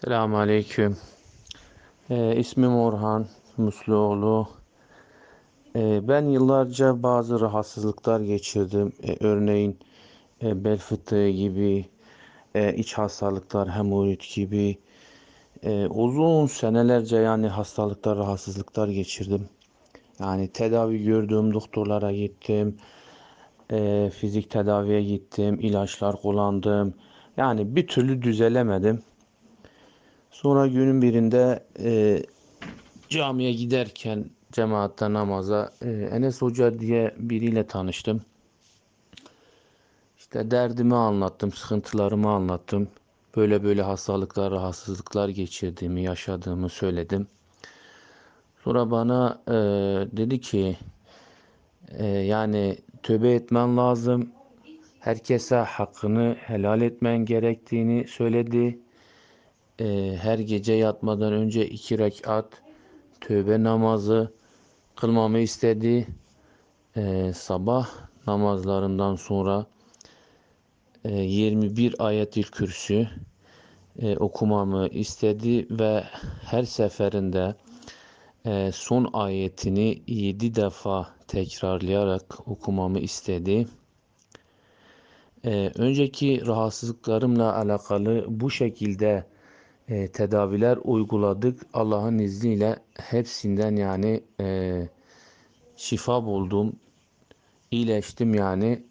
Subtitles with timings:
[0.00, 0.96] Selamun Aleyküm.
[2.10, 4.48] Ee, ismim Orhan Musluoğlu.
[5.76, 8.92] Ee, ben yıllarca bazı rahatsızlıklar geçirdim.
[9.02, 9.78] Ee, örneğin
[10.42, 11.86] e, bel fıtığı gibi,
[12.54, 14.78] e, iç hastalıklar, hemoroid gibi.
[15.62, 19.48] E, uzun senelerce yani hastalıklar, rahatsızlıklar geçirdim.
[20.20, 22.76] Yani tedavi gördüğüm doktorlara gittim.
[23.72, 25.58] E, fizik tedaviye gittim.
[25.60, 26.94] ilaçlar kullandım.
[27.36, 29.02] Yani bir türlü düzelemedim.
[30.42, 32.22] Sonra günün birinde e,
[33.08, 38.22] camiye giderken cemaatte namaza e, Enes Hoca diye biriyle tanıştım.
[40.18, 42.88] İşte derdimi anlattım, sıkıntılarımı anlattım.
[43.36, 47.26] Böyle böyle hastalıklar, rahatsızlıklar geçirdiğimi, yaşadığımı söyledim.
[48.64, 49.52] Sonra bana e,
[50.16, 50.76] dedi ki
[51.98, 54.30] e, yani tövbe etmen lazım.
[55.00, 58.78] Herkese hakkını helal etmen gerektiğini söyledi
[59.80, 62.62] e, her gece yatmadan önce iki rekat
[63.20, 64.32] tövbe namazı
[64.96, 66.06] kılmamı istedi.
[66.96, 67.88] E, sabah
[68.26, 69.66] namazlarından sonra
[71.04, 73.08] e, 21 ayetül kürsü
[73.98, 76.04] e, okumamı istedi ve
[76.44, 77.54] her seferinde
[78.46, 83.66] e, son ayetini 7 defa tekrarlayarak okumamı istedi.
[85.44, 89.24] E, önceki rahatsızlıklarımla alakalı bu şekilde
[89.88, 91.66] e, tedaviler uyguladık.
[91.74, 94.88] Allah'ın izniyle hepsinden yani e,
[95.76, 96.76] şifa buldum.
[97.70, 98.82] iyileştim yani.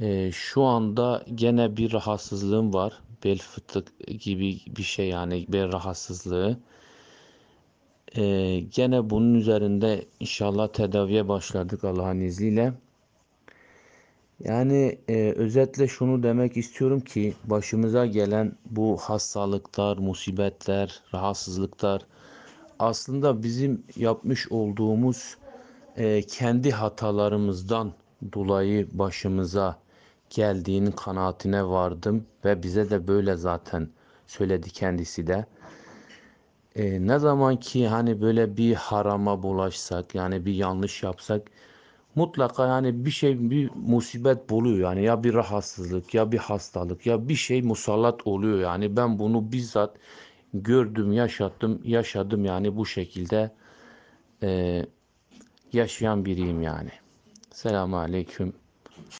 [0.00, 3.00] E, şu anda gene bir rahatsızlığım var.
[3.24, 3.88] Bel fıtık
[4.20, 6.58] gibi bir şey yani bel rahatsızlığı.
[8.16, 12.72] E, gene bunun üzerinde inşallah tedaviye başladık Allah'ın izniyle.
[14.44, 22.02] Yani e, özetle şunu demek istiyorum ki başımıza gelen bu hastalıklar, musibetler, rahatsızlıklar
[22.78, 25.36] aslında bizim yapmış olduğumuz
[25.96, 27.92] e, kendi hatalarımızdan
[28.32, 29.78] dolayı başımıza
[30.30, 33.88] geldiğinin kanaatine vardım ve bize de böyle zaten
[34.26, 35.46] söyledi kendisi de.
[36.76, 41.42] E, ne zaman ki hani böyle bir harama bulaşsak yani bir yanlış yapsak
[42.14, 47.28] mutlaka yani bir şey bir musibet buluyor yani ya bir rahatsızlık ya bir hastalık ya
[47.28, 49.96] bir şey musallat oluyor yani ben bunu bizzat
[50.54, 53.50] gördüm yaşattım yaşadım yani bu şekilde
[54.42, 54.82] e,
[55.72, 56.90] yaşayan biriyim yani.
[57.50, 58.52] Selamun Aleyküm.